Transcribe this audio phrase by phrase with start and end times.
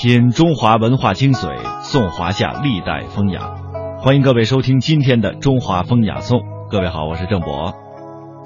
[0.00, 3.50] 品中华文化精髓，颂华夏历代风雅。
[3.98, 6.38] 欢迎各位收听今天的《中华风雅颂》。
[6.70, 7.74] 各位好，我是郑博。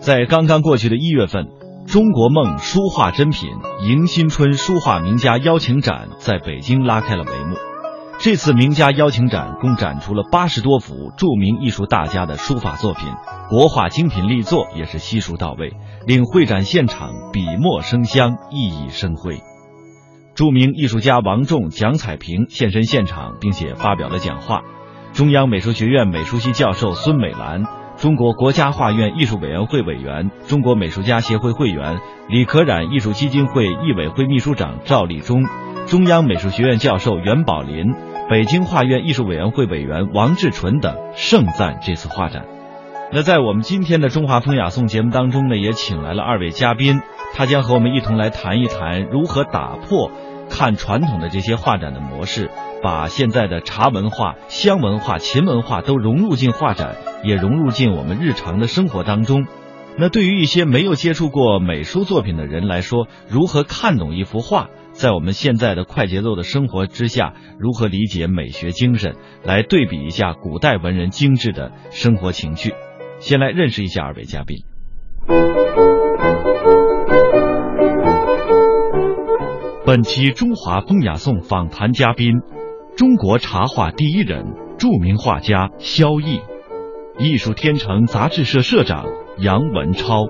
[0.00, 1.48] 在刚刚过去的一月份，
[1.86, 3.50] 中国梦书画珍品
[3.86, 7.56] 迎新春书画名家邀请展在北京拉开了帷幕。
[8.18, 13.12] 这次名家邀请展共展出了八十多幅著名艺术大家的书法作品，
[13.50, 15.74] 国画精品力作也是悉数到位，
[16.06, 19.42] 令会展现场笔墨生香，熠熠生辉。
[20.42, 24.62] 著名艺术家王仲、蒋彩萍现身现场，并且发表了讲话。
[25.12, 27.62] 中央美术学院美术系教授孙美兰、
[27.96, 35.44] 中国国家画院艺术委员会委员、中国美术家协会会员、李可染艺术基金会艺委会秘书长赵立忠、
[35.86, 37.94] 中央美术学院教授袁宝林。
[38.28, 42.46] 北京画院艺术委员会委员王志纯等盛赞这次画展。
[43.12, 47.00] 那在我们今天的中华风雅颂节目当中呢，也请来了二位嘉宾，
[47.34, 50.10] 他将和我们一同来谈一谈如何打破
[50.52, 52.50] 看传统的这些画展的模式，
[52.82, 59.46] 把现在的茶文化、香文化、琴文化都融入进画展，也融入进我们日常的生活当中。
[59.98, 64.68] 那对于一些没有接触过美术作品的人来说，如何看懂一幅画？
[64.92, 69.14] 在我们现在的快节奏的生活之下，如何理解美学精神？
[69.42, 72.74] 来对比一下古代文人精致的生活情趣。
[73.20, 74.64] 先来认识一下二位嘉宾。
[79.92, 82.40] 本期《中华风雅颂》访谈嘉宾：
[82.96, 86.40] 中国茶画第一人、著名画家萧绎，
[87.18, 89.04] 艺术天成杂志社社长
[89.36, 90.20] 杨文超。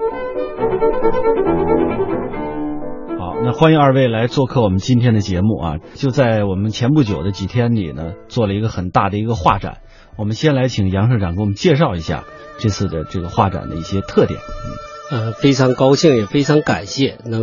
[3.20, 5.76] 好那欢迎二位来做客我们今天的节目啊！
[5.94, 9.78] 就在我们前不久的几天里呢，做了一个很大的一个画展。
[10.18, 12.24] 我们先来请杨社长给我们介绍一下
[12.58, 14.40] 这次的这个画展的一些特点。
[15.12, 17.42] 呃，非常高兴，也非常感谢能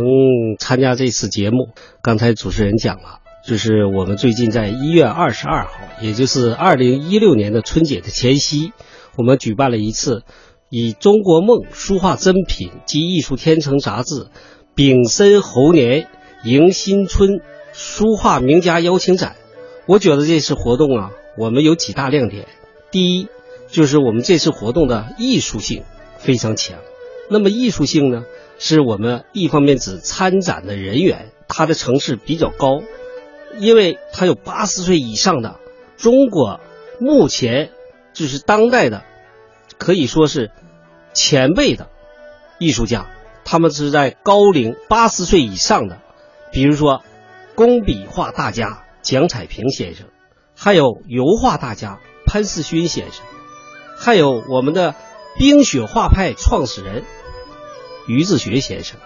[0.58, 1.68] 参加这次节目。
[2.02, 8.72] 刚才主持人讲了，就是我们最近在一月二十二号，也就是二零一六年的春节的前夕，
[9.16, 10.24] 我们举办了一次
[10.68, 14.26] 以《中国梦书画珍品及艺术天成》杂志。
[14.74, 16.08] 丙申猴年
[16.42, 17.40] 迎新春
[17.72, 19.36] 书画名家邀请展，
[19.86, 22.48] 我觉得这次活动啊，我们有几大亮点。
[22.90, 23.28] 第一，
[23.68, 25.84] 就是我们这次活动的艺术性
[26.18, 26.76] 非常强。
[27.30, 28.24] 那么艺术性呢，
[28.58, 32.82] 是我们一方面指参展的人员，他的层次比较高，
[33.58, 35.60] 因为他有八十岁以上的
[35.96, 36.60] 中国
[36.98, 37.70] 目前
[38.12, 39.04] 就是当代的，
[39.78, 40.50] 可以说是
[41.14, 41.88] 前辈的
[42.58, 43.06] 艺术家。
[43.42, 45.98] 他们是在高龄八十岁以上的，
[46.52, 47.02] 比如说，
[47.54, 50.06] 工笔画大家蒋彩萍先生，
[50.56, 53.24] 还有油画大家潘世勋先生，
[53.96, 54.94] 还有我们的
[55.36, 57.02] 冰雪画派创始人
[58.10, 58.98] 于志学先生，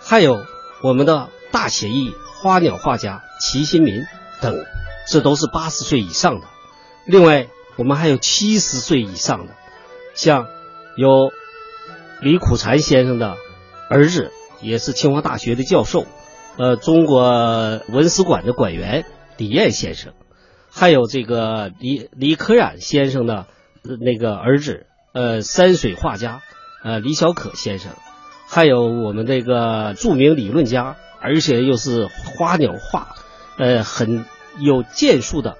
[0.00, 0.44] 还有
[0.82, 4.04] 我们的大写意花鸟画家齐新民
[4.40, 4.64] 等，
[5.08, 6.46] 这都是八十岁以上的。
[7.06, 9.54] 另外，我们还有七十岁以上的，
[10.14, 10.46] 像
[10.96, 11.30] 有
[12.20, 13.36] 李苦禅先生的。
[13.90, 16.04] 儿子也是清华大学的教授，
[16.58, 19.06] 呃，中国文史馆的馆员
[19.38, 20.12] 李燕先生，
[20.70, 23.46] 还有这个李李可染先生的
[23.82, 26.42] 那个儿子，呃，山水画家，
[26.84, 27.92] 呃，李小可先生，
[28.48, 33.14] 还有我们这个著名理论家，而且又是花鸟画，
[33.58, 34.24] 呃，很
[34.58, 35.58] 有建树的，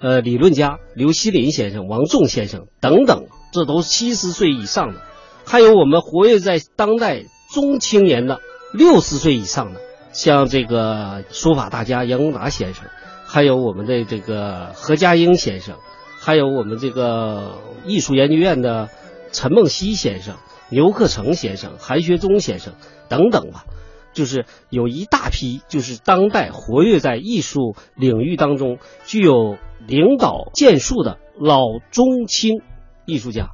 [0.00, 5.02] 呃，理论家刘锡林先生、王仲先生等等，这都是七十岁以上的，
[5.44, 7.24] 还有我们活跃在当代。
[7.52, 8.38] 中青年的
[8.72, 9.80] 六十岁以上的，
[10.12, 12.84] 像这个书法大家杨公达先生，
[13.26, 15.74] 还有我们的这个何家英先生，
[16.20, 18.88] 还有我们这个艺术研究院的
[19.32, 20.36] 陈梦溪先生、
[20.70, 22.74] 牛克成先生、韩学忠先生
[23.08, 23.64] 等等吧，
[24.12, 31.60] 就是有一大批就是当代活跃在艺术领域当中具有领导建树的老
[31.90, 32.62] 中青
[33.04, 33.50] 艺术家。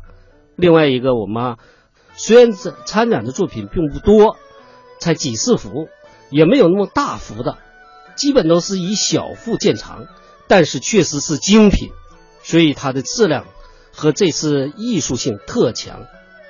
[0.57, 1.57] 另外一个我们。
[2.19, 4.39] 虽然这参展的作品并不多，
[4.99, 5.87] 才几十幅，
[6.31, 7.59] 也没有那么大幅的，
[8.15, 10.07] 基本都是以小幅见长，
[10.49, 11.91] 但是确实是精品，
[12.43, 13.45] 所以它的质量
[13.93, 16.07] 和这次艺术性特强。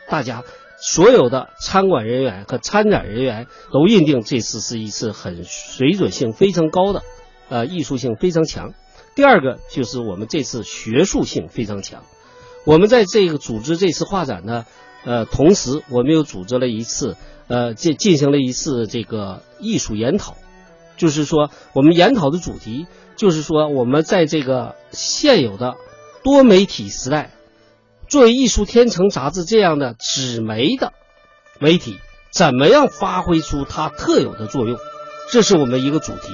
[0.09, 0.45] 大家
[0.79, 7.03] 所有的参馆人员和参展人员都认定这次是一次很水准性非常高的，
[7.49, 8.75] 呃，艺术性非常强。
[9.15, 12.03] 第二个就是我们这次学术性非常强，
[12.65, 14.65] 我们在这个组织这次画展呢。
[15.05, 20.37] 呃，同时我们又组织了一次，呃，进进行了一次这个艺术研讨，
[20.97, 25.77] 就是说我们研讨的主题就是说我们在这个现有的
[26.25, 27.31] 多媒体时代，
[28.09, 30.93] 作为《艺术天成》杂志这样的纸媒的
[31.59, 31.99] 媒体，
[32.31, 34.79] 怎么样发挥出它特有的作用？
[35.31, 36.33] 这是我们一个主题。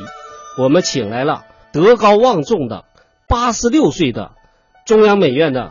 [0.58, 2.84] 我们请来了德高望重的
[3.26, 4.32] 八十六岁的
[4.84, 5.70] 中央美院的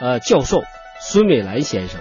[0.00, 0.62] 呃教授
[1.00, 2.00] 孙美兰先生，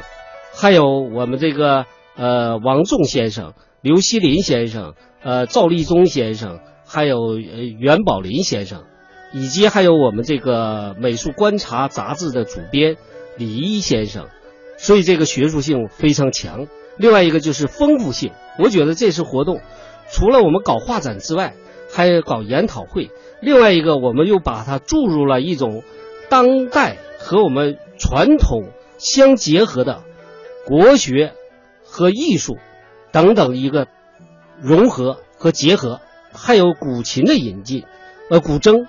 [0.54, 8.86] 还有我们这个呃王仲先生、刘锡林先生、呃赵立忠先生，还有呃袁宝林先生，
[9.34, 12.96] 以及还有我们这个《美术观察》杂志的主编
[13.38, 14.28] 李一先生，
[14.78, 16.68] 所以这个学术性非常强。
[16.98, 19.62] 另外一个就是丰富性，我觉得这次活动
[20.12, 21.56] 除了我们搞画展之外，
[21.92, 23.10] 还搞研讨会。
[23.42, 25.84] 另外一个，我们又把它注入了一种
[26.30, 30.04] 当代和我们传统相结合的
[30.66, 31.34] 国学
[31.84, 32.58] 和艺术
[33.12, 33.88] 等等一个
[34.60, 36.02] 融合和结合，
[36.34, 37.84] 还有古琴的引进，
[38.30, 38.86] 呃，古筝，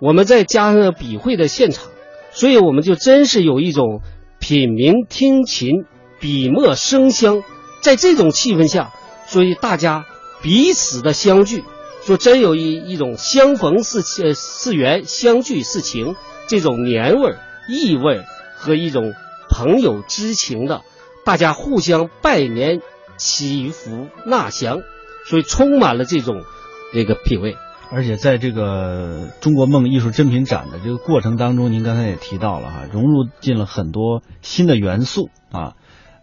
[0.00, 1.90] 我们再加上笔会的现场，
[2.32, 4.02] 所以我们就真是有一种
[4.38, 5.84] 品茗听琴、
[6.18, 7.42] 笔墨生香，
[7.82, 8.92] 在这种气氛下，
[9.26, 10.06] 所以大家
[10.42, 11.64] 彼此的相聚。
[12.02, 16.16] 说真有一一种相逢是呃是缘，相聚是情，
[16.48, 17.38] 这种年味儿、
[17.68, 18.22] 意味
[18.56, 19.12] 和一种
[19.50, 20.80] 朋友之情的，
[21.26, 22.80] 大家互相拜年、
[23.18, 24.80] 祈福、纳祥，
[25.28, 26.42] 所以充满了这种
[26.94, 27.56] 这个品味。
[27.92, 35.74] 而且在这个中国梦艺术珍品展的这个过程当中，您刚才也提到了哈，融入进了很多新的元素啊，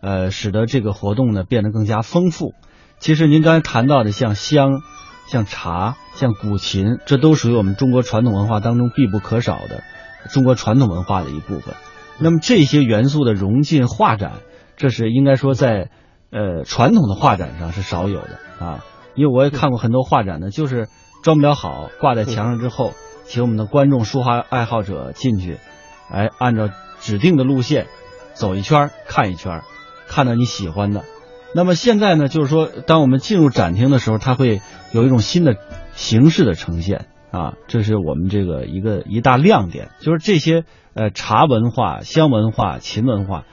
[0.01, 2.53] 呃，使得这个活动呢变得更加丰富。
[2.99, 4.81] 其实您刚才谈到的像香。
[5.29, 9.83] 像茶、像古琴，这都属于我们中国传统文化当中必不可少的
[10.29, 11.75] 中国传统文化的一部分。
[12.17, 14.35] 那么这些元素的融进画展，
[14.77, 15.89] 这是应该说在
[16.31, 18.85] 呃传统的画展上是少有的啊。
[19.15, 20.87] 因为我也看过很多画展呢，就是
[21.23, 22.93] 装不了好，挂在墙上之后，
[23.25, 25.57] 请我们的观众、书画爱好者进去，
[26.11, 26.69] 哎，按照
[26.99, 27.87] 指定的路线
[28.33, 29.61] 走一圈，看一圈，
[30.07, 31.03] 看到你喜欢的。
[31.55, 34.61] 那么现在呢，就是说，当我们进入展厅的时候，它会
[34.91, 35.55] 有一种新的
[35.93, 43.45] 形式的呈现啊，这是我们这个一个一大亮点，就是这些呃茶文化、香文化、琴文化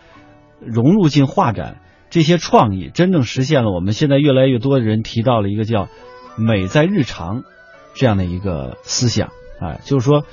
[0.61, 1.81] 融入进画展，
[2.11, 5.89] 这些创意真正实现了我们现在越来越多的人提到了一个叫
[6.37, 7.43] “美在日常”
[7.94, 9.29] 这样的一个思想
[9.61, 10.25] 啊，就是说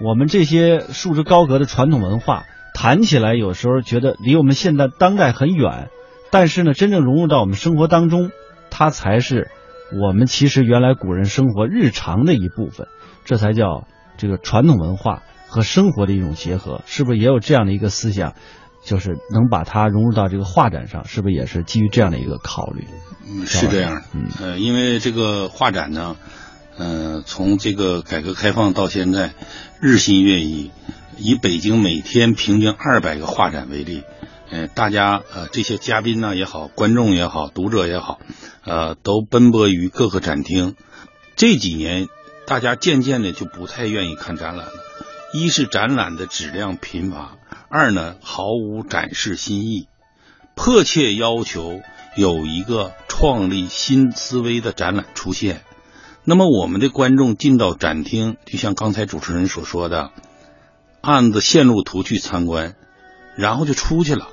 [0.00, 5.88] 我们这些束之高阁的传统文化谈起来，有时候觉得离我们现在当代很远。
[6.30, 8.30] 但是呢，真正融入到我们生活当中，
[8.68, 9.48] 它才是
[9.92, 12.88] 我们其实原来古人生活日常的一部分，
[13.24, 13.86] 这才叫
[14.18, 18.34] 这个传统文化和生活的一种结合，是不是也有这样的一个思想，
[18.82, 22.86] 就是能把它融入到这个画展上，是不是也是基于这样的一个考虑？
[23.24, 24.02] 嗯，是这样。
[24.12, 26.16] 嗯，呃，因为这个画展呢，
[26.78, 29.34] 嗯，从这个改革开放到现在，
[29.80, 30.70] 日新月异，
[31.16, 34.02] 以北京每天平均二百个画展为例。
[34.50, 38.20] 呃，大家呃，这些嘉宾呢也好，观众也好，读者也好，
[38.64, 40.76] 呃，都奔波于各个展厅。
[41.34, 42.08] 这几年，
[42.46, 44.72] 大家渐渐的就不太愿意看展览了。
[45.32, 47.36] 一是展览的质量贫乏，
[47.68, 49.88] 二呢毫无展示新意，
[50.54, 51.80] 迫切要求
[52.16, 55.62] 有一个创立新思维的展览出现。
[56.28, 60.10] 那么，我们的观众进到展厅，就像刚才主持人所说的，
[61.00, 62.74] 按着线路图去参观，
[63.36, 64.30] 然后就出去了。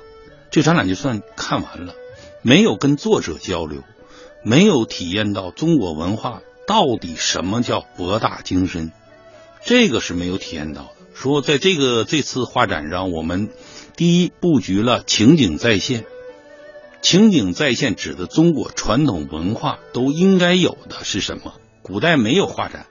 [0.50, 1.94] 这展览就算看完了，
[2.42, 3.84] 没有跟作者交流，
[4.42, 8.90] 没有体验到中国文化到底什么叫博大精深，
[9.64, 10.90] 这个是没有体验到的。
[11.14, 13.50] 说在这个这次画展上，我们
[13.94, 16.04] 第一布局了情景再现，
[17.02, 21.54] 情景再现指的中国传统文化都应该有的是什么？
[21.84, 22.86] 古代没有画展，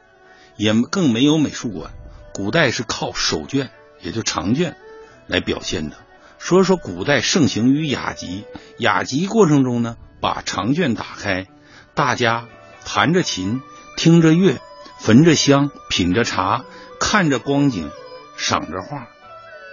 [0.55, 1.89] 也更没有美术馆，
[2.31, 4.77] 古代是靠手卷，也就长卷
[5.25, 5.95] 来表现的。
[6.38, 8.45] 所以说，古代盛行于雅集，
[8.77, 11.47] 雅集过程中呢，把长卷打开，
[11.95, 12.45] 大家
[12.85, 13.63] 弹着琴，
[13.97, 14.59] 听着乐，
[15.00, 16.63] 焚着香，品着茶，
[17.00, 17.89] 看着光景，
[18.38, 19.07] 赏着画，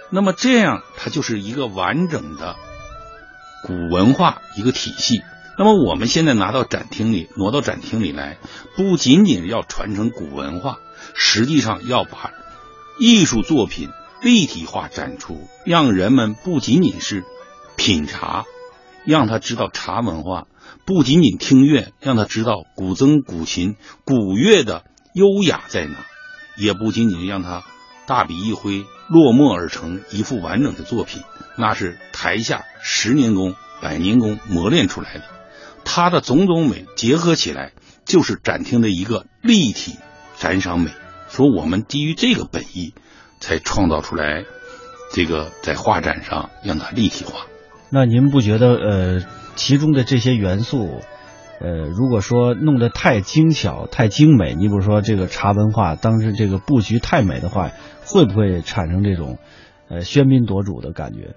[0.09, 2.55] 那么这样它就是一个完整的
[3.67, 5.21] 古文化一个体系。
[5.57, 8.37] 那么我们现在拿到展厅里，挪到展厅里来，
[8.75, 10.79] 不仅仅要传承古文化，
[11.15, 12.31] 实际上要把
[12.99, 13.89] 艺术作品。
[14.23, 17.23] 立体化展出，让人们不仅仅是
[17.75, 18.45] 品茶，
[19.03, 20.45] 让他知道茶文化；
[20.85, 24.83] 不仅仅听乐，让他知道古筝、古琴、古乐的
[25.15, 25.95] 优雅在哪；
[26.55, 27.63] 也不仅仅让他
[28.05, 31.23] 大笔一挥，落墨而成一幅完整的作品，
[31.57, 35.23] 那是台下十年功、百年功磨练出来的。
[35.85, 37.71] 它的种种美结合起来，
[38.05, 39.97] 就是展厅的一个立体
[40.37, 40.91] 展赏美。
[41.29, 42.93] 说我们基于这个本意。
[43.43, 44.45] 才创造出来，
[45.11, 47.47] 这个在画展上让它立体化。
[47.89, 51.01] 那您不觉得呃，其中的这些元素，
[51.59, 57.71] 呃，如果说弄得太精巧、太精美，你比如说这个茶文化当时这个布局太美的话，
[58.05, 59.39] 会不会产生这种
[59.89, 61.33] 呃喧宾夺主的感觉？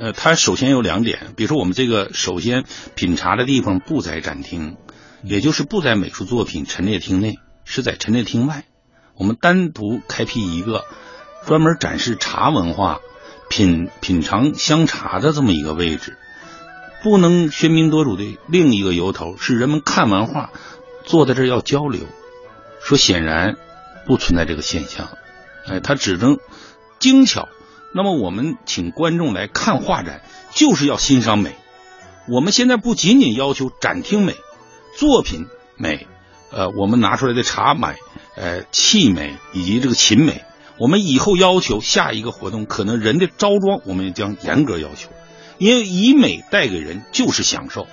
[0.00, 2.64] 呃，它首先有两点，比如说我们这个首先
[2.94, 4.78] 品茶的地方不在展厅，
[5.22, 8.64] 也就是不在美术作品陈列厅内，是在陈列厅外，
[9.14, 10.86] 我们单独开辟一个
[11.46, 13.00] 专门展示茶文化、
[13.50, 16.16] 品品尝香茶的这么一个位置。
[17.02, 20.50] 不能喧宾夺主的另一个由头是人们看完画，
[21.04, 22.00] 坐在这儿要交流，
[22.82, 23.56] 说显然
[24.06, 25.10] 不存在这个现象，
[25.66, 26.38] 哎，它只能
[26.98, 27.50] 精巧。
[27.92, 30.22] 那么我们请观众来看画展，
[30.54, 31.56] 就是要欣赏美。
[32.28, 34.36] 我们现在不仅仅要求展厅美、
[34.96, 36.06] 作品美，
[36.52, 37.96] 呃，我们拿出来的茶美、
[38.36, 40.44] 呃器美以及这个琴美，
[40.78, 45.08] 我们以后要求下一个活动可能人的着装，我们也将严格要求。
[45.58, 47.88] 因为以美带给人就是享受，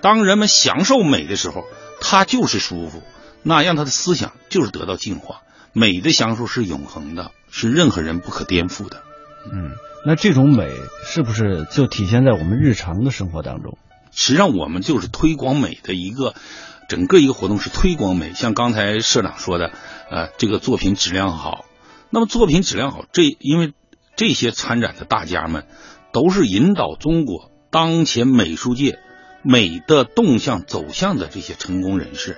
[0.00, 1.64] 当人们享受美的时候，
[2.00, 3.02] 他就是舒服，
[3.42, 5.40] 那样他的思想就是得到净化。
[5.72, 9.02] 美的享受是永恒的，是任何人不可颠覆的。
[9.50, 9.72] 嗯，
[10.04, 10.70] 那这种美
[11.04, 13.78] 是不是就体现在我们日常的生活当中？
[14.10, 16.34] 实际上，我们就是推广美的一个
[16.88, 18.34] 整个一个活动，是推广美。
[18.34, 19.72] 像刚才社长说的，
[20.10, 21.64] 呃，这个作品质量好，
[22.10, 23.72] 那么作品质量好，这因为
[24.14, 25.64] 这些参展的大家们。
[26.14, 28.98] 都是引导中国当前美术界
[29.42, 32.36] 美的动向走向的这些成功人士，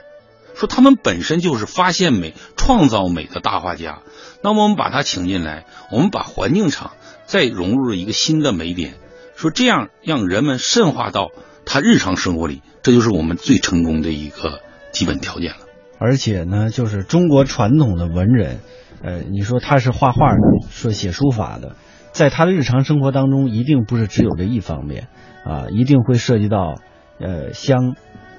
[0.54, 4.00] 说他们本身就是发现美、创造美的大画家。
[4.42, 6.92] 那么我们把他请进来，我们把环境场
[7.26, 8.94] 再融入了一个新的美点，
[9.36, 11.28] 说这样让人们渗化到
[11.64, 14.60] 他日常生活里，这就是我们最成功的一个
[14.92, 15.58] 基本条件了。
[15.98, 18.60] 而且呢，就是中国传统的文人，
[19.02, 21.76] 呃，你说他是画画的，说写书法的。
[22.12, 25.08] 在他的日常生活当中，一定不是只有这一方面，
[25.44, 26.74] 啊，一定会涉及到，
[27.18, 27.96] 呃，香，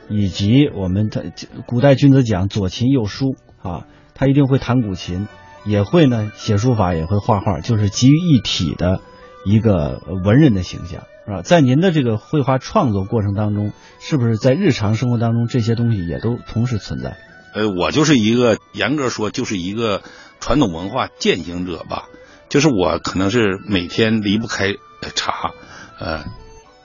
[0.09, 1.31] 以及我们的
[1.65, 5.27] 古代君子讲左琴右书啊，他一定会弹古琴，
[5.65, 9.01] 也会呢写书法，也会画画，就是集于一体的
[9.45, 11.41] 一个文人的形象，是吧？
[11.41, 17.17] 在您的这个绘画创作过程当中，是不是在日常生活当中这些东西也都同时存在？
[17.53, 20.01] 呃，我就是一个严格说就是一个
[20.39, 22.05] 传统文化践行者吧。
[22.47, 24.75] 就是我可能是每天离不开
[25.15, 25.51] 茶，
[25.99, 26.23] 呃，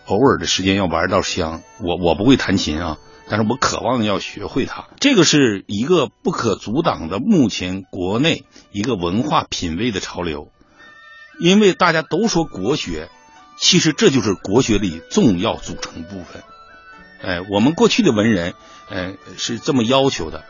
[0.06, 1.60] 偶尔的时间要玩道香。
[1.80, 2.96] 我我不会弹琴啊，
[3.30, 4.88] 但是我渴望要学会它。
[4.98, 10.50] 这个是一个不可阻挡的目前国内一个文化品味的潮流。
[11.38, 13.08] 因为大家都说国学，
[13.56, 16.42] 其实这就是国学里重要组成部分。
[17.22, 18.54] 哎，我们过去的文人，
[18.90, 20.44] 呃，是这么要求的。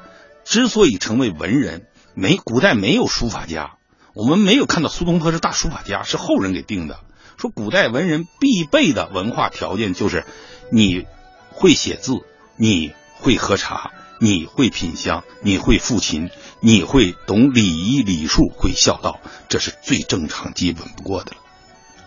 [0.44, 3.74] 之所以成为文人，没古代没有书法家。
[4.14, 6.98] 我们没有看到苏东坡是大书法家，是后人给定的。
[7.36, 10.24] 说古代文人必备的文化条件就是，
[10.72, 11.06] 你
[11.52, 12.14] 会写字，
[12.60, 13.90] 你会喝茶，
[14.20, 16.28] 你会品香，你会抚琴，
[16.60, 21.38] 你会懂礼仪礼数，会孝道，这是最正常基本不过的了。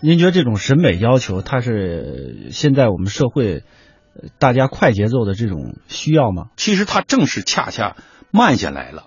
[0.00, 3.64] 您觉得这种审美要求，它是现在我们社会
[4.38, 6.50] 大家快节奏的这种需要吗？
[6.56, 7.96] 其实它正是恰恰
[8.30, 9.06] 慢下来了。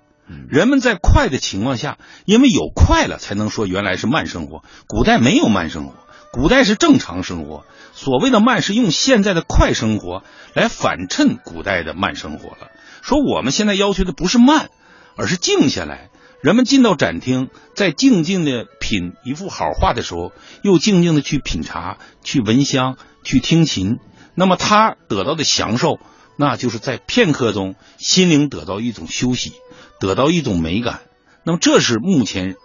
[0.49, 4.63] 人们在快的情况下，因为有快了，才能说原来是慢生活。
[4.85, 5.93] 古代没有慢生活，
[6.31, 7.65] 古代是正常生活。
[7.93, 12.69] 所谓的慢，是用现在的快生活来反衬古代的慢生活了。
[13.01, 14.69] 说我们现在要求的不是慢，
[15.15, 16.09] 而是静下来。
[16.41, 20.31] 人们进到展厅，在静静的品一幅好画的时候，
[20.61, 23.97] 又静静的去品茶、去闻香、去听琴。
[24.35, 25.99] 那么他得到的享受，
[26.37, 29.53] 那就是在片刻中心灵得到一种休息。
[29.99, 30.99] 得到一种美感，
[31.43, 32.55] 那么这是目前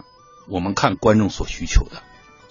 [0.47, 2.03] 我们看观众所需求的。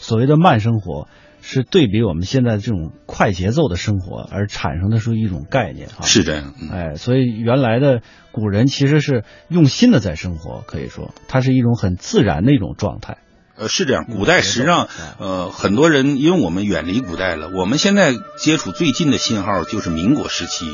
[0.02, 1.06] 所谓的慢生活，
[1.40, 6.04] 是对比我们现在这种快节奏的生活而产生的是一种概念哈。
[6.04, 13.18] 是这样，哎，所以原来的古人其实是用心的在生活，可以说它是一种很自然的一种状态。
[13.56, 14.88] 呃，是这样，古代实际上，
[15.21, 20.66] 呃，很多人因为我们远离古代了，我们现在接触最近的信号就是民国时期。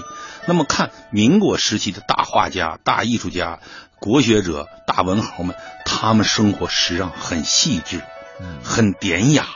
[0.47, 3.61] 那么看民国时期的大画家、大艺术家。
[4.01, 8.01] 国学者、大文豪们，他们生活实际上很细致，
[8.63, 9.47] 很典雅，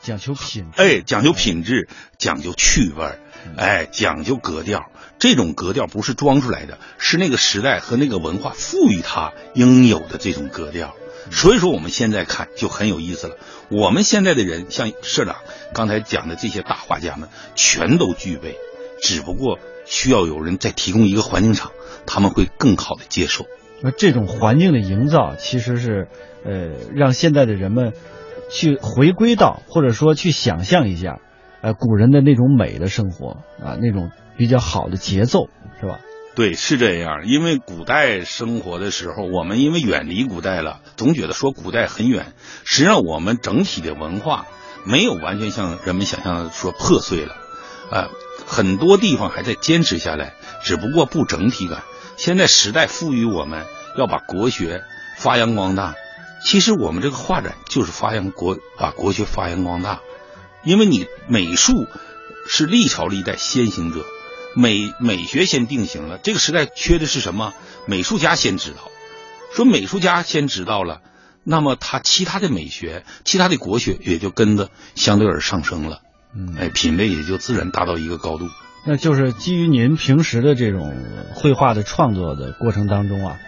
[0.00, 3.18] 讲究品，哎，讲究品质，讲究趣味，
[3.56, 4.90] 哎，讲究格调。
[5.18, 10.94] 这种格调不是装出来的，是那个时代和那个文化赋予它应有的这种格调。
[11.30, 13.36] 所以说，我们现在看就很有意思了。
[13.68, 15.36] 我们现在的人，像社长
[15.72, 18.58] 刚才讲的这些大画家们，全都具备，
[19.00, 21.70] 只不过需要有人再提供一个环境场，
[22.04, 23.46] 他们会更好的接受。
[23.80, 26.08] 那这种环境的营造，其实是，
[26.44, 27.92] 呃，让现在的人们
[28.50, 31.18] 去回归到，或者说去想象一下，
[31.62, 35.48] 呃，古人的那种美的生活啊，那种比较好的节奏，
[35.80, 36.00] 是吧？
[36.34, 37.26] 对，是这样。
[37.26, 42.32] 因为古代生活的时候，我们因为远离古代了，总觉得说古代很远。
[42.64, 44.46] 实际上，我们整体的文化
[44.86, 47.34] 没有完全像人们想象的说破碎了，
[47.90, 48.08] 啊，
[48.46, 50.32] 很多地方还在坚持下来，
[50.62, 51.82] 只不过不整体感。
[52.16, 53.64] 现在时代赋予我们
[53.98, 54.82] 要把国学
[55.18, 55.94] 发扬光大，
[56.44, 60.00] 其实我们这个画展就是发扬国，把国学发扬光大。
[60.64, 61.86] 因为你美术
[62.48, 64.04] 是历朝历代先行者。
[64.54, 67.54] 美美学先定型了，这个时代缺的是什么？
[67.86, 68.90] 美术家先知道，
[69.54, 71.00] 说美术家先知道了，
[71.42, 76.02] 那么他其他的美学、其他的国学也就跟着相对而上升了，
[76.36, 78.46] 嗯，哎，品味也就自然达到一个高度。
[78.84, 81.02] 那就是基于您平时的这种
[81.34, 83.38] 绘画的创作的过程当中啊，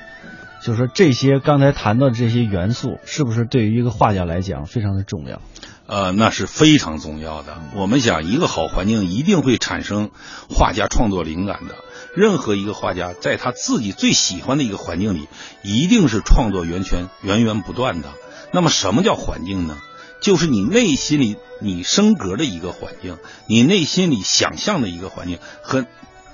[0.65, 5.43] 就是说这些刚才谈到的这些元素，是不是对于一个画家来讲非常的重要？
[5.87, 7.61] 呃，那是非常重要的。
[7.75, 10.09] 我们想，一个好环境一定会产生
[10.49, 11.75] 画家创作灵感的。
[12.17, 15.29] 任何一个画家在他自己最喜欢的一个环境里，
[15.63, 18.15] 一定是创作源泉源源不断的。
[18.51, 19.77] 那么，什么叫环境呢？
[20.23, 25.85] 就是你内心里你升格的一个环境，你内心里想象的一个环境和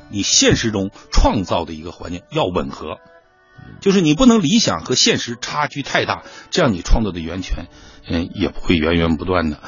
[0.08, 2.99] 你现实中创造的一个环境要吻合。
[3.81, 7.69] 就是你不能理想和现实差距太大，这样你创作的源泉。
[8.09, 9.61] 嗯，也不会源源不断的。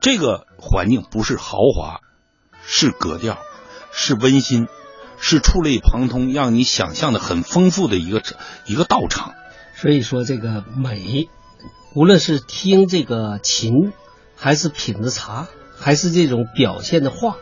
[0.00, 2.00] 这个环境不是豪华，
[2.64, 3.38] 是格调，
[3.92, 4.68] 是温馨，
[5.18, 8.22] 是触类旁通，让你想象的很丰富的一个
[8.64, 9.34] 一个道场。
[9.74, 11.28] 所以说，这个美，
[11.94, 13.92] 无论是听这个琴，
[14.36, 15.46] 还是品的茶，
[15.78, 17.36] 还是这种表现的画，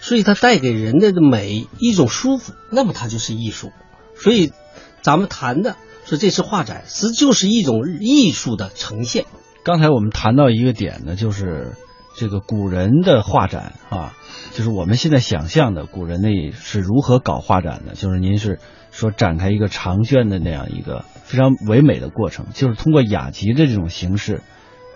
[0.00, 3.72] 所以它带给人的美一种舒服，那么它就是艺术。
[4.16, 4.52] 所以，
[5.02, 9.24] 咱们谈的说这次画展，实就是一种艺术的呈现。
[9.62, 11.76] 刚才我们谈到一个点呢，就是
[12.16, 14.16] 这个古人的画展啊，
[14.52, 17.94] 就是我们现在想象的古人那是如何搞画展的？
[17.94, 18.58] 就是您是
[18.90, 24.42] 说展开一个长卷的那样一个非常唯美的过程，就是通过雅集的这种形式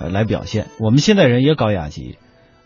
[0.00, 0.66] 呃来表现。
[0.80, 2.18] 我们现代人也搞雅集，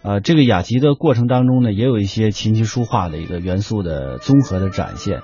[0.03, 5.21] 呃，这个雅集的过程当中呢，也有一些琴棋书画的一个元素的综合的展现，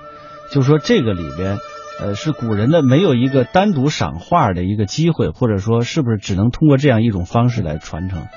[0.51, 1.57] 就是说这个里边。
[1.99, 8.27] 呃，是古人的没有一个单独赏画的一个机会，或者说是不是只能通过这样一种方式来传承？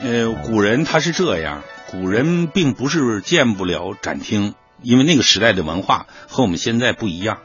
[0.00, 7.38] 呃，古人他是这样，古人并不是建不了展厅，因为那个时代的文化和我们现在不一样。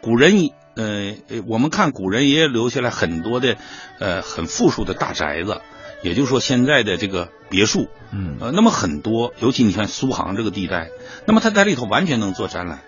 [0.00, 0.32] 古人，
[0.76, 1.14] 呃，
[1.46, 3.56] 我们看古人也留下来很多的，
[3.98, 5.60] 呃，很富庶的大宅子，
[6.02, 10.88] 也就是说现在的这个别墅，嗯，呃，那么很多，尤其你看苏杭这个地带，
[11.26, 12.80] 那么他在里头完全能做展览。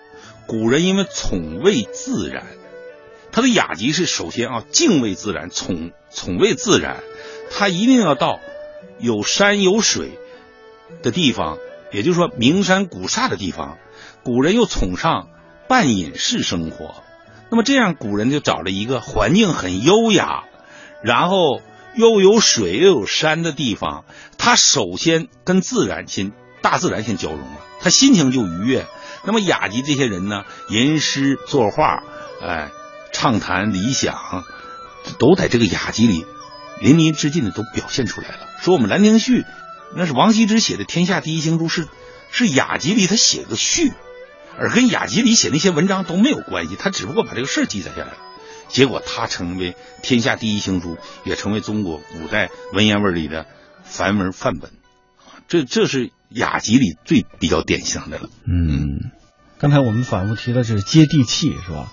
[0.47, 2.45] 古人因为崇畏自然，
[3.31, 7.03] 他的雅集是首先啊敬畏自然，崇崇畏自然，
[7.51, 8.39] 他一定要到
[8.99, 10.11] 有山有水
[11.01, 11.57] 的地方，
[11.91, 13.77] 也就是说名山古刹的地方。
[14.23, 15.29] 古人又崇尚
[15.67, 17.03] 半隐式生活，
[17.49, 20.43] 那么这样古人就找了一个环境很优雅，
[21.03, 21.61] 然后
[21.95, 24.05] 又有水又有山的地方，
[24.37, 26.31] 他首先跟自然先
[26.61, 28.85] 大自然先交融了，他心情就愉悦。
[29.25, 32.03] 那么雅集这些人呢，吟诗作画，
[32.41, 32.71] 哎，
[33.11, 34.43] 畅谈理想，
[35.19, 36.25] 都在这个雅集里
[36.81, 38.47] 淋漓尽致的都表现出来了。
[38.61, 39.41] 说我们《兰亭序》，
[39.95, 41.87] 那是王羲之写的天下第一行书，是
[42.31, 43.93] 是雅集里他写个序，
[44.57, 48.17] 而跟雅集里写那些文章都没有关系，他只不过把这个事儿记载下来了。
[48.67, 53.45] 结果他成为天下第一行书，也成为中国古代文言文里的
[53.83, 54.71] 梵文范本。
[55.47, 58.29] 这这是雅集里最比较典型的了。
[58.47, 59.11] 嗯，
[59.65, 61.91] 刚才我们反复提的是接地气，是吧？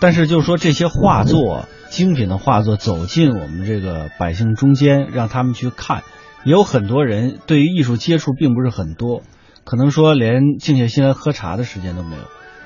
[0.00, 6.02] 但是就是说这些画作，精品的画作走进我们这个百姓中间，让他们去看，
[6.44, 9.22] 也有很多人对于艺术接触并不是很多，
[9.62, 12.22] 可能说连静下心来喝茶的时间都没有。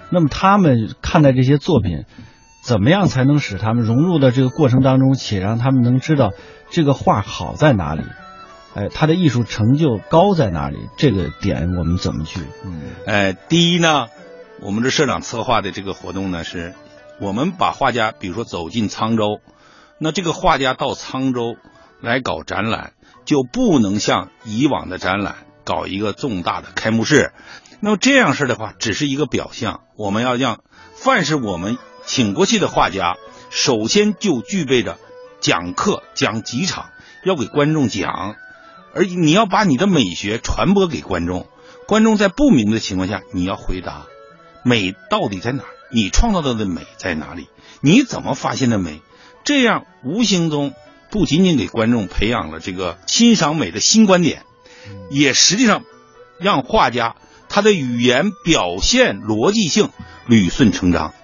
[0.08, 2.06] 那么他们看待这些作品，
[2.62, 6.30] 怎么样才能使他们融入到这个过程当中，且让他们能知道
[6.70, 8.04] 这个画好在哪里？
[8.74, 10.78] 哎，他的艺术成就高在哪里？
[10.96, 12.40] 这个点我们怎么去？
[12.64, 14.06] 嗯，哎，第一呢，
[14.60, 16.74] 我们这社长策划的这个活动呢，是
[17.20, 19.40] 我们把画家，比如说走进沧州，
[19.98, 21.56] 那这个画家到沧州
[22.00, 22.92] 来搞展览，
[23.24, 27.32] 就不能像以往的展览搞一个重大的开幕式。
[27.80, 29.82] 那么这样式的话，只是一个表象。
[29.96, 30.60] 我们要让
[30.94, 33.16] 凡是我们请过去的画家，
[33.50, 34.98] 首先就具备着
[35.40, 36.90] 讲课讲几场，
[37.24, 38.36] 要给观众讲。
[38.94, 41.46] 而你要把你的美学传播给观众，
[41.86, 44.06] 观众在不明的情况下，你要回答
[44.66, 45.62] 美到底在哪？
[45.92, 47.46] 你创造的美在哪里？
[47.80, 49.00] 你怎么发现的美？
[49.44, 50.74] 这样无形中
[51.08, 54.42] 不仅仅给观众培养了这个欣赏美的新观点，
[55.08, 55.84] 也实际上
[56.40, 57.14] 让画家
[57.48, 59.90] 他的语言表现逻辑性
[60.28, 61.14] 捋顺成章。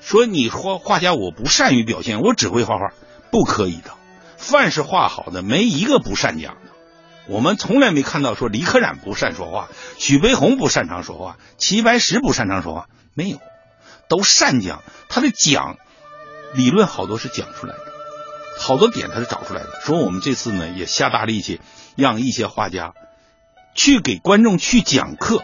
[0.00, 2.92] 说你画画家我不善于表现，我只会画画，
[3.32, 3.94] 不可以的。
[4.36, 6.71] 凡是画好的，没一个不善讲的。
[7.28, 13.38] 我们从来没看到说李可染不善说话，许悲鸿不擅长说话，齐白石不擅长说话，没有，
[14.08, 14.82] 都善讲。
[15.08, 15.76] 他的讲
[16.54, 17.80] 理论好多是讲出来的，
[18.58, 19.80] 好多点他是找出来的。
[19.84, 21.60] 说我们这次呢也下大力气，
[21.96, 22.92] 让一些画家
[23.74, 25.42] 去给观众去讲课，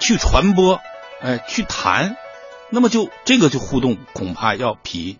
[0.00, 0.80] 去传播，
[1.22, 2.16] 哎，去谈，
[2.70, 5.18] 那么就这个就互动，恐怕要比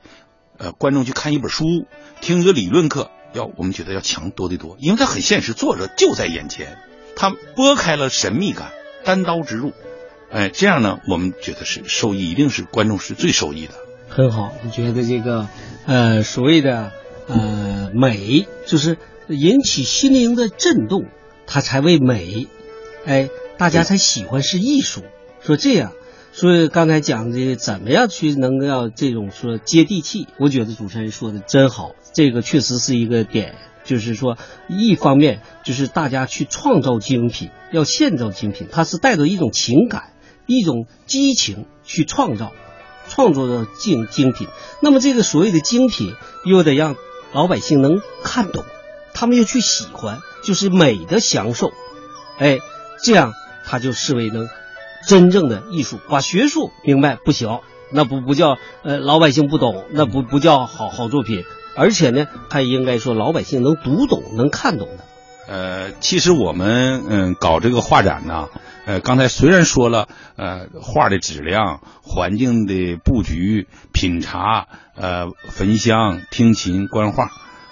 [0.59, 1.65] 呃观众去看一本书，
[2.21, 3.11] 听一个理论课。
[3.35, 6.79] 要我们觉得要强多得多，因为它很现实，作者就在眼前，
[7.17, 8.71] 他拨开了神秘感，
[9.05, 9.73] 单刀直入，
[10.31, 13.75] 哎，这样呢，我们觉得是受益，一定是观众是最受益的。
[14.09, 15.49] 很好，我觉得这个
[15.87, 16.93] 呃所谓的
[17.27, 18.97] 呃美，就是
[19.29, 21.07] 引起心灵的震动，
[21.47, 22.47] 它才为美，
[23.05, 25.03] 哎，大家才喜欢是艺术。
[25.41, 25.93] 说这样，
[26.37, 31.93] 所以刚才讲的怎么样去能够要这种说接地气，我觉得主持人说的真好。
[32.13, 34.37] 这个确实是一个点，就是说，
[34.69, 40.13] 一方面就是大家去创造精品，要现造精品，它是带着一种情感、
[40.47, 42.53] 一种激情去创造，
[43.09, 44.49] 创作的精精品。
[44.83, 46.97] 那么这个所谓的精品，又得让
[47.33, 48.65] 老百姓能看懂，
[49.13, 51.73] 他们又去喜欢，就是美的享受，
[52.41, 52.59] 哎，
[53.05, 53.33] 这样
[53.65, 54.49] 他就视为能
[55.07, 55.99] 真正的艺术。
[56.09, 61.45] 把学术明白不行，那不不叫呃老百姓不懂，那不不叫好好作品。
[61.77, 65.05] 而且呢，他应该说老百姓能读懂、能看懂的。
[65.47, 68.49] 呃，其实我们嗯搞这个画展呢，
[68.87, 77.25] 呃，刚才虽然说了，呃，画的质量、环境的布局、品茶、呃，焚香、听琴、观画，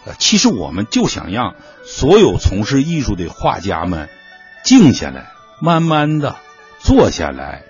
[0.05, 4.11] 呃，其实我们就想让所有从事艺术的画家们
[4.65, 5.31] 静下来，
[5.63, 6.37] 慢慢的
[6.83, 7.63] 坐下来，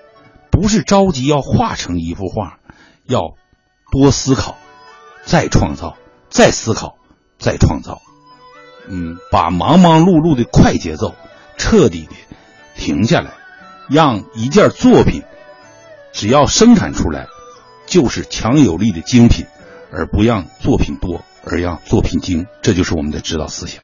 [0.51, 2.59] 不是着急要画成一幅画，
[3.05, 3.35] 要
[3.91, 4.57] 多思考，
[5.25, 5.97] 再创造。
[6.31, 6.97] 再思考，
[7.39, 8.01] 再创造，
[8.89, 11.15] 嗯，把忙忙碌碌的快节奏
[11.59, 12.13] 彻底的
[12.75, 13.33] 停下来，
[13.91, 15.25] 让一件作品
[16.15, 17.27] 只要生产出来
[17.87, 19.45] 就是强有力的精品，
[19.93, 23.81] 而不让作品多，而让作品精，这就是我们的指导思想。